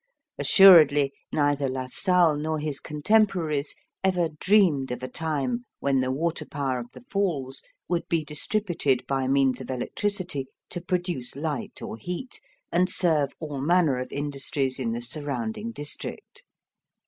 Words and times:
Assuredly, 0.39 1.13
neither 1.31 1.69
La 1.69 1.85
Salle 1.85 2.35
nor 2.35 2.57
his 2.57 2.79
contemporaries 2.79 3.75
ever 4.03 4.29
dreamed 4.39 4.89
of 4.89 5.03
a 5.03 5.07
time 5.07 5.67
when 5.79 5.99
the 5.99 6.09
water 6.09 6.43
power 6.47 6.79
of 6.79 6.87
the 6.93 7.01
Falls 7.01 7.61
would 7.87 8.07
be 8.09 8.25
distributed 8.25 9.05
by 9.05 9.27
means 9.27 9.61
of 9.61 9.69
electricity 9.69 10.47
to 10.71 10.81
produce 10.81 11.35
light 11.35 11.83
or 11.83 11.97
heat 11.97 12.41
and 12.71 12.89
serve 12.89 13.33
all 13.39 13.61
manner 13.61 13.99
of 13.99 14.11
industries 14.11 14.79
in 14.79 14.91
the 14.91 15.03
surrounding 15.03 15.71
district. 15.71 16.45